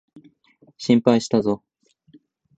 [0.79, 1.61] 心配したぞ。